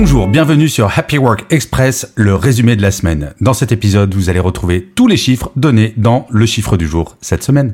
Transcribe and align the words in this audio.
Bonjour, 0.00 0.28
bienvenue 0.28 0.68
sur 0.68 0.96
Happy 0.96 1.18
Work 1.18 1.46
Express, 1.50 2.12
le 2.14 2.36
résumé 2.36 2.76
de 2.76 2.82
la 2.82 2.92
semaine. 2.92 3.34
Dans 3.40 3.52
cet 3.52 3.72
épisode, 3.72 4.14
vous 4.14 4.30
allez 4.30 4.38
retrouver 4.38 4.92
tous 4.94 5.08
les 5.08 5.16
chiffres 5.16 5.50
donnés 5.56 5.92
dans 5.96 6.24
le 6.30 6.46
chiffre 6.46 6.76
du 6.76 6.86
jour 6.86 7.16
cette 7.20 7.42
semaine. 7.42 7.72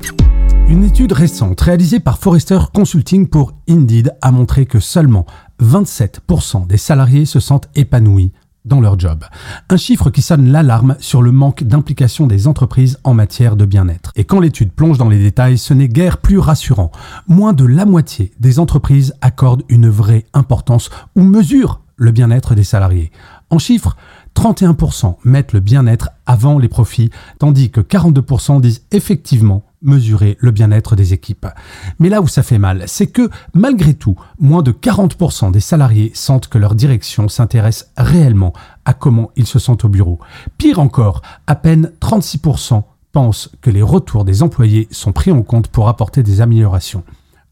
Une 0.67 0.83
étude 0.83 1.11
récente 1.11 1.61
réalisée 1.61 1.99
par 1.99 2.17
Forrester 2.17 2.57
Consulting 2.73 3.27
pour 3.27 3.53
Indeed 3.69 4.15
a 4.23 4.31
montré 4.31 4.65
que 4.65 4.79
seulement 4.79 5.27
27% 5.61 6.65
des 6.65 6.77
salariés 6.77 7.25
se 7.25 7.39
sentent 7.39 7.69
épanouis 7.75 8.31
dans 8.65 8.81
leur 8.81 8.97
job. 8.97 9.23
Un 9.69 9.77
chiffre 9.77 10.09
qui 10.09 10.23
sonne 10.23 10.51
l'alarme 10.51 10.95
sur 10.99 11.21
le 11.21 11.31
manque 11.31 11.63
d'implication 11.63 12.25
des 12.25 12.47
entreprises 12.47 12.97
en 13.03 13.13
matière 13.13 13.55
de 13.55 13.65
bien-être. 13.65 14.11
Et 14.15 14.23
quand 14.23 14.39
l'étude 14.39 14.71
plonge 14.71 14.97
dans 14.97 15.09
les 15.09 15.19
détails, 15.19 15.59
ce 15.59 15.75
n'est 15.75 15.89
guère 15.89 16.17
plus 16.17 16.39
rassurant. 16.39 16.89
Moins 17.27 17.53
de 17.53 17.65
la 17.65 17.85
moitié 17.85 18.31
des 18.39 18.57
entreprises 18.57 19.13
accordent 19.21 19.63
une 19.69 19.89
vraie 19.89 20.25
importance 20.33 20.89
ou 21.15 21.21
mesurent 21.21 21.84
le 21.97 22.11
bien-être 22.11 22.55
des 22.55 22.63
salariés. 22.63 23.11
En 23.49 23.59
chiffres, 23.59 23.95
31% 24.35 25.15
mettent 25.23 25.53
le 25.53 25.59
bien-être 25.59 26.09
avant 26.25 26.59
les 26.59 26.67
profits, 26.67 27.09
tandis 27.39 27.71
que 27.71 27.81
42% 27.81 28.59
disent 28.61 28.83
effectivement 28.91 29.63
mesurer 29.81 30.37
le 30.39 30.51
bien-être 30.51 30.95
des 30.95 31.13
équipes. 31.13 31.47
Mais 31.99 32.09
là 32.09 32.21
où 32.21 32.27
ça 32.27 32.43
fait 32.43 32.57
mal, 32.57 32.83
c'est 32.87 33.07
que 33.07 33.29
malgré 33.53 33.93
tout, 33.93 34.15
moins 34.39 34.63
de 34.63 34.71
40% 34.71 35.51
des 35.51 35.59
salariés 35.59 36.11
sentent 36.13 36.47
que 36.47 36.57
leur 36.57 36.75
direction 36.75 37.29
s'intéresse 37.29 37.91
réellement 37.95 38.53
à 38.83 38.93
comment 38.93 39.31
ils 39.35 39.47
se 39.47 39.59
sentent 39.59 39.85
au 39.85 39.89
bureau. 39.89 40.19
Pire 40.57 40.79
encore, 40.79 41.21
à 41.47 41.55
peine 41.55 41.91
36% 42.01 42.83
pensent 43.11 43.51
que 43.61 43.69
les 43.69 43.83
retours 43.83 44.25
des 44.25 44.43
employés 44.43 44.87
sont 44.91 45.13
pris 45.13 45.31
en 45.31 45.43
compte 45.43 45.69
pour 45.69 45.87
apporter 45.87 46.23
des 46.23 46.41
améliorations. 46.41 47.03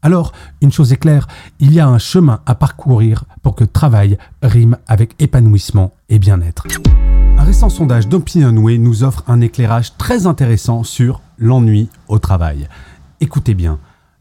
Alors, 0.04 0.32
une 0.60 0.70
chose 0.70 0.92
est 0.92 0.98
claire, 0.98 1.26
il 1.60 1.72
y 1.72 1.80
a 1.80 1.88
un 1.88 1.96
chemin 1.96 2.40
à 2.44 2.54
parcourir 2.54 3.24
pour 3.42 3.54
que 3.54 3.64
travail 3.64 4.18
rime 4.42 4.76
avec 4.86 5.14
épanouissement 5.18 5.94
et 6.10 6.18
bien-être. 6.18 6.66
Un 7.38 7.42
récent 7.42 7.70
sondage 7.70 8.06
d'OpinionWay 8.06 8.76
nous 8.76 9.02
offre 9.02 9.24
un 9.28 9.40
éclairage 9.40 9.96
très 9.96 10.26
intéressant 10.26 10.84
sur 10.84 11.22
l'ennui 11.38 11.88
au 12.08 12.18
travail. 12.18 12.68
Écoutez 13.22 13.54
bien, 13.54 13.78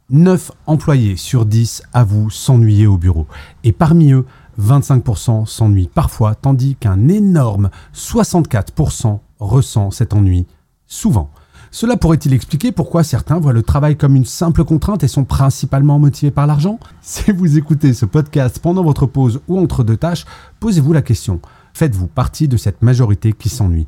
9 0.09 0.54
employés 0.67 1.17
sur 1.17 1.45
10 1.45 1.84
avouent 1.92 2.30
s'ennuyer 2.30 2.88
au 2.88 2.98
bureau. 2.98 3.28
Et 3.66 3.73
parmi 3.73 4.14
eux, 4.14 4.26
25% 4.61 5.45
s'ennuient 5.45 5.92
parfois, 5.94 6.34
tandis 6.34 6.78
qu'un 6.78 7.09
énorme 7.09 7.70
64% 7.94 9.20
ressent 9.42 9.92
cet 9.92 10.14
ennui 10.14 10.45
souvent. 10.88 11.30
Cela 11.75 11.97
pourrait-il 11.97 12.35
expliquer 12.35 12.71
pourquoi 12.71 13.03
certains 13.03 13.39
voient 13.39 13.52
le 13.52 13.63
travail 13.63 13.97
comme 13.97 14.16
une 14.16 14.25
simple 14.25 14.63
contrainte 14.63 15.03
et 15.03 15.07
sont 15.07 15.23
principalement 15.23 15.97
motivés 15.97 16.30
par 16.30 16.45
l'argent? 16.45 16.77
Si 17.02 17.31
vous 17.31 17.57
écoutez 17.57 17.95
ce 17.95 18.05
podcast 18.05 18.59
pendant 18.59 18.83
votre 18.83 19.07
pause 19.07 19.41
ou 19.47 19.57
entre 19.57 19.83
deux 19.83 19.97
tâches, 19.97 20.25
posez-vous 20.59 20.93
la 20.93 21.02
question. 21.02 21.39
Faites-vous 21.73 22.05
partie 22.05 22.47
de 22.47 22.57
cette 22.57 22.83
majorité 22.83 23.33
qui 23.33 23.49
s'ennuie? 23.49 23.88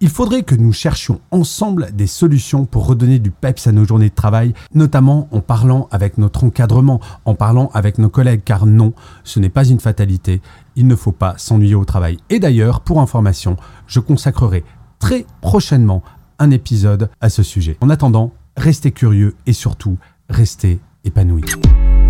Il 0.00 0.10
faudrait 0.10 0.44
que 0.44 0.54
nous 0.54 0.72
cherchions 0.72 1.20
ensemble 1.32 1.90
des 1.92 2.06
solutions 2.06 2.66
pour 2.66 2.86
redonner 2.86 3.18
du 3.18 3.32
peps 3.32 3.66
à 3.66 3.72
nos 3.72 3.84
journées 3.84 4.10
de 4.10 4.14
travail, 4.14 4.54
notamment 4.72 5.26
en 5.32 5.40
parlant 5.40 5.88
avec 5.90 6.18
notre 6.18 6.44
encadrement, 6.44 7.00
en 7.24 7.34
parlant 7.34 7.68
avec 7.74 7.98
nos 7.98 8.10
collègues, 8.10 8.42
car 8.44 8.64
non, 8.64 8.92
ce 9.24 9.40
n'est 9.40 9.48
pas 9.48 9.66
une 9.66 9.80
fatalité, 9.80 10.40
il 10.76 10.86
ne 10.86 10.94
faut 10.94 11.10
pas 11.10 11.34
s'ennuyer 11.36 11.74
au 11.74 11.84
travail. 11.84 12.16
Et 12.30 12.38
d'ailleurs, 12.38 12.82
pour 12.82 13.00
information, 13.00 13.56
je 13.88 13.98
consacrerai 13.98 14.62
très 15.00 15.26
prochainement 15.40 16.04
un 16.44 16.50
épisode 16.50 17.08
à 17.22 17.30
ce 17.30 17.42
sujet. 17.42 17.78
En 17.80 17.88
attendant, 17.88 18.32
restez 18.56 18.92
curieux 18.92 19.34
et 19.46 19.54
surtout, 19.54 19.96
restez 20.28 20.78
épanouis. 21.04 21.44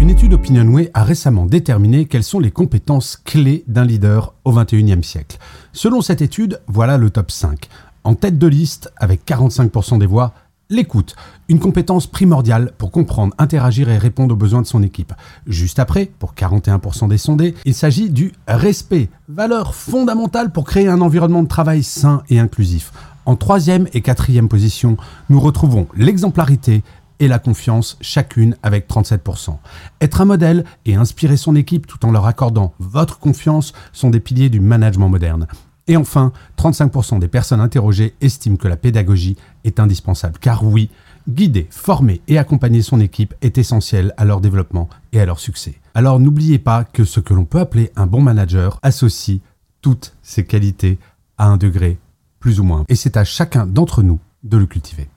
Une 0.00 0.11
étude 0.11 0.34
OpinionWay 0.34 0.91
a 0.93 1.05
récemment 1.05 1.47
déterminé 1.47 2.06
quelles 2.06 2.25
sont 2.25 2.41
les 2.41 2.50
compétences 2.50 3.17
clés 3.17 3.62
d'un 3.69 3.84
leader 3.84 4.34
au 4.44 4.53
XXIe 4.53 5.05
siècle. 5.05 5.39
Selon 5.73 6.00
cette 6.00 6.21
étude, 6.21 6.61
voilà 6.67 6.99
le 6.99 7.11
top 7.11 7.31
5. 7.31 7.69
En 8.03 8.17
tête 8.17 8.37
de 8.37 8.47
liste, 8.49 8.93
avec 8.97 9.25
45% 9.25 10.00
des 10.00 10.06
voix, 10.06 10.34
l'écoute, 10.69 11.15
une 11.49 11.61
compétence 11.61 12.09
primordiale 12.09 12.73
pour 12.77 12.91
comprendre, 12.91 13.34
interagir 13.39 13.89
et 13.89 13.99
répondre 13.99 14.34
aux 14.34 14.37
besoins 14.37 14.62
de 14.62 14.67
son 14.67 14.83
équipe. 14.83 15.12
Juste 15.47 15.78
après, 15.78 16.11
pour 16.19 16.34
41% 16.34 17.09
des 17.09 17.19
sondés, 17.19 17.55
il 17.65 17.75
s'agit 17.75 18.11
du 18.11 18.33
respect, 18.49 19.11
valeur 19.28 19.77
fondamentale 19.77 20.50
pour 20.50 20.65
créer 20.65 20.89
un 20.89 21.00
environnement 21.00 21.44
de 21.44 21.49
travail 21.49 21.84
sain 21.84 22.25
et 22.28 22.41
inclusif. 22.41 22.93
En 23.27 23.37
troisième 23.37 23.89
et 23.95 24.03
quatrième 24.03 24.49
position, 24.49 24.97
nous 25.31 25.41
retrouvons 25.41 25.87
l'exemplarité 25.97 26.83
et 27.21 27.29
la 27.29 27.39
confiance, 27.39 27.97
chacune 28.01 28.57
avec 28.62 28.89
37%. 28.89 29.57
Être 30.01 30.21
un 30.21 30.25
modèle 30.25 30.65
et 30.85 30.95
inspirer 30.95 31.37
son 31.37 31.57
équipe 31.57 31.87
tout 31.87 32.05
en 32.05 32.11
leur 32.11 32.27
accordant 32.27 32.75
votre 32.79 33.19
confiance 33.19 33.73
sont 33.93 34.11
des 34.11 34.21
piliers 34.21 34.51
du 34.51 34.61
management 34.61 35.09
moderne. 35.09 35.47
Et 35.87 35.97
enfin, 35.97 36.33
35% 36.59 37.19
des 37.19 37.29
personnes 37.29 37.61
interrogées 37.61 38.15
estiment 38.21 38.57
que 38.57 38.69
la 38.69 38.77
pédagogie 38.77 39.37
est 39.65 39.81
indispensable. 39.81 40.39
Car 40.39 40.65
oui, 40.65 40.91
guider, 41.29 41.67
former 41.71 42.21
et 42.27 42.39
accompagner 42.39 42.83
son 42.83 43.01
équipe 43.01 43.35
est 43.43 43.59
essentiel 43.59 44.12
à 44.17 44.25
leur 44.25 44.41
développement 44.41 44.89
et 45.12 45.21
à 45.21 45.27
leur 45.27 45.39
succès. 45.39 45.75
Alors 45.95 46.21
n'oubliez 46.21 46.59
pas 46.59 46.85
que 46.85 47.05
ce 47.05 47.21
que 47.21 47.35
l'on 47.35 47.45
peut 47.45 47.61
appeler 47.61 47.91
un 47.97 48.06
bon 48.06 48.21
manager 48.21 48.79
associe 48.83 49.41
toutes 49.83 50.15
ces 50.23 50.45
qualités 50.45 50.99
à 51.37 51.49
un 51.49 51.56
degré 51.56 51.99
plus 52.44 52.60
ou 52.60 52.65
moins. 52.65 52.84
Et 52.91 52.94
c'est 52.94 53.16
à 53.16 53.25
chacun 53.25 53.66
d'entre 53.66 54.03
nous 54.03 54.21
de 54.43 54.59
le 54.59 54.66
cultiver. 54.66 55.09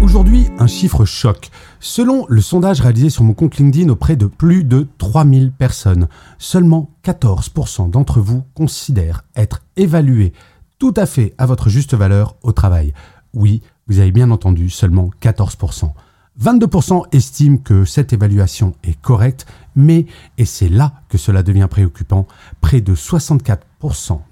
Aujourd'hui, 0.00 0.46
un 0.58 0.66
chiffre 0.66 1.04
choc. 1.04 1.50
Selon 1.78 2.24
le 2.26 2.40
sondage 2.40 2.80
réalisé 2.80 3.10
sur 3.10 3.22
mon 3.22 3.34
compte 3.34 3.58
LinkedIn 3.58 3.90
auprès 3.90 4.16
de 4.16 4.24
plus 4.24 4.64
de 4.64 4.88
3000 4.96 5.52
personnes, 5.52 6.08
seulement 6.38 6.88
14% 7.04 7.90
d'entre 7.90 8.18
vous 8.18 8.44
considèrent 8.54 9.24
être 9.36 9.60
évalués 9.76 10.32
tout 10.78 10.94
à 10.96 11.04
fait 11.04 11.34
à 11.36 11.44
votre 11.44 11.68
juste 11.68 11.92
valeur 11.92 12.34
au 12.42 12.52
travail. 12.52 12.94
Oui, 13.34 13.60
vous 13.86 13.98
avez 13.98 14.10
bien 14.10 14.30
entendu, 14.30 14.70
seulement 14.70 15.10
14%. 15.20 15.92
22% 16.42 17.02
estiment 17.12 17.58
que 17.58 17.84
cette 17.84 18.14
évaluation 18.14 18.72
est 18.84 18.98
correcte, 19.02 19.44
mais, 19.76 20.06
et 20.38 20.46
c'est 20.46 20.70
là 20.70 20.94
que 21.10 21.18
cela 21.18 21.42
devient 21.42 21.68
préoccupant, 21.70 22.26
près 22.62 22.80
de 22.80 22.94
64% 22.94 23.58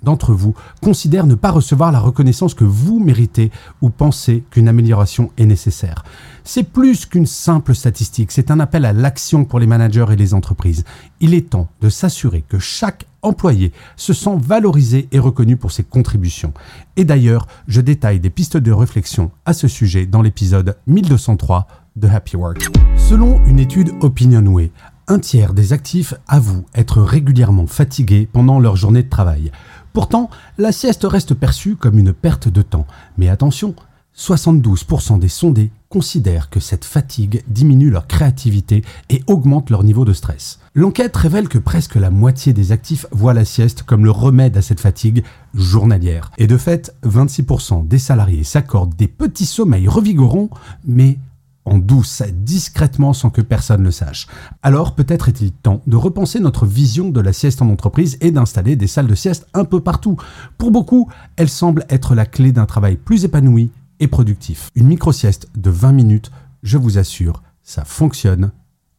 d'entre 0.03 0.33
vous 0.33 0.55
considèrent 0.83 1.27
ne 1.27 1.35
pas 1.35 1.51
recevoir 1.51 1.93
la 1.93 2.01
reconnaissance 2.01 2.55
que 2.55 2.65
vous 2.65 2.99
méritez 2.99 3.51
ou 3.81 3.91
pensez 3.91 4.45
qu'une 4.51 4.69
amélioration 4.69 5.31
est 5.37 5.47
nécessaire. 5.47 6.05
C'est 6.45 6.65
plus 6.65 7.07
qu'une 7.07 7.27
simple 7.27 7.75
statistique, 7.75 8.33
c'est 8.33 8.51
un 8.51 8.61
appel 8.61 8.85
à 8.85 8.93
l'action 8.93 9.45
pour 9.45 9.61
les 9.61 9.67
managers 9.67 10.07
et 10.11 10.17
les 10.17 10.35
entreprises. 10.35 10.85
Il 11.21 11.35
est 11.35 11.51
temps 11.51 11.69
de 11.81 11.89
s'assurer 11.89 12.45
que 12.49 12.59
chaque 12.59 13.07
employé 13.23 13.73
se 13.97 14.13
sent 14.13 14.37
valorisé 14.41 15.09
et 15.13 15.19
reconnu 15.19 15.57
pour 15.57 15.71
ses 15.71 15.85
contributions. 15.85 16.53
Et 16.97 17.05
d'ailleurs, 17.05 17.47
je 17.69 17.81
détaille 17.81 18.19
des 18.19 18.31
pistes 18.31 18.57
de 18.57 18.73
réflexion 18.73 19.31
à 19.45 19.53
ce 19.53 19.69
sujet 19.69 20.07
dans 20.07 20.23
l'épisode 20.23 20.77
1203 20.89 21.69
de 21.95 22.09
Happy 22.09 22.37
Work. 22.37 22.69
Selon 22.97 23.45
une 23.45 23.59
étude 23.59 23.93
OpinionWay, 24.01 24.73
un 25.09 25.19
tiers 25.19 25.55
des 25.55 25.73
actifs 25.73 26.15
avouent 26.29 26.65
être 26.75 27.03
régulièrement 27.03 27.67
fatigués 27.67 28.29
pendant 28.31 28.61
leur 28.61 28.77
journée 28.77 29.03
de 29.03 29.09
travail. 29.09 29.53
Pourtant, 29.93 30.31
la 30.59 30.73
sieste 30.73 31.05
reste 31.05 31.35
perçue 31.35 31.77
comme 31.77 31.99
une 31.99 32.13
perte 32.13 32.49
de 32.49 32.63
temps. 32.63 32.87
Mais 33.19 33.29
attention, 33.29 33.75
72% 34.17 35.19
des 35.19 35.29
sondés 35.29 35.71
considèrent 35.89 36.51
que 36.51 36.61
cette 36.61 36.85
fatigue 36.85 37.43
diminue 37.49 37.91
leur 37.91 38.07
créativité 38.07 38.83
et 39.11 39.23
augmente 39.27 39.71
leur 39.71 39.85
niveau 39.85 40.05
de 40.05 40.13
stress. 40.13 40.59
L'enquête 40.75 41.17
révèle 41.17 41.49
que 41.49 41.59
presque 41.59 41.97
la 41.97 42.11
moitié 42.11 42.53
des 42.53 42.73
actifs 42.73 43.07
voient 43.11 43.35
la 43.35 43.45
sieste 43.45 43.83
comme 43.83 44.05
le 44.05 44.11
remède 44.11 44.57
à 44.57 44.63
cette 44.63 44.81
fatigue 44.81 45.25
journalière. 45.55 46.31
Et 46.39 46.47
de 46.47 46.57
fait, 46.57 46.95
26% 47.05 47.87
des 47.87 47.99
salariés 47.99 48.45
s'accordent 48.45 48.97
des 48.97 49.09
petits 49.09 49.47
sommeils 49.47 49.89
revigorants, 49.89 50.51
mais 50.87 51.19
en 51.65 51.79
douce, 51.79 52.23
discrètement 52.33 53.13
sans 53.13 53.31
que 53.31 53.41
personne 53.41 53.83
ne 53.83 53.91
sache. 53.91 54.27
Alors 54.63 54.95
peut-être 54.95 55.29
est-il 55.29 55.53
temps 55.53 55.83
de 55.87 55.97
repenser 55.97 56.41
notre 56.41 56.67
vision 56.67 57.11
de 57.11 57.21
la 57.21 57.33
sieste 57.33 57.63
en 57.63 57.71
entreprise 57.71 58.19
et 58.21 58.31
d'installer 58.31 58.77
des 58.77 58.87
salles 58.87 59.07
de 59.07 59.15
sieste 59.15 59.47
un 59.55 59.65
peu 59.65 59.81
partout. 59.81 60.17
Pour 60.59 60.71
beaucoup, 60.71 61.11
elle 61.37 61.49
semble 61.49 61.85
être 61.89 62.15
la 62.15 62.27
clé 62.27 62.53
d'un 62.53 62.67
travail 62.67 62.97
plus 62.97 63.25
épanoui 63.25 63.71
et 64.01 64.09
productif. 64.09 64.71
Une 64.75 64.89
micro-sieste 64.89 65.49
de 65.57 65.71
20 65.71 65.93
minutes, 65.93 66.31
je 66.63 66.79
vous 66.79 66.99
assure, 66.99 67.43
ça 67.63 67.85
fonctionne 67.85 68.51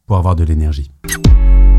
pour 0.06 0.16
avoir 0.16 0.36
de 0.36 0.44
l'énergie. 0.44 0.90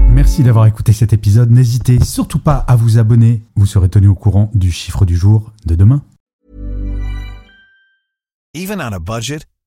Merci 0.09 0.43
d'avoir 0.43 0.65
écouté 0.65 0.93
cet 0.93 1.11
épisode. 1.11 1.51
N'hésitez 1.51 2.01
surtout 2.03 2.39
pas 2.39 2.55
à 2.55 2.75
vous 2.75 2.97
abonner. 2.97 3.43
Vous 3.55 3.65
serez 3.65 3.89
tenu 3.89 4.07
au 4.07 4.15
courant 4.15 4.49
du 4.53 4.71
chiffre 4.71 5.05
du 5.05 5.15
jour 5.17 5.51
de 5.65 5.75
demain. 5.75 6.03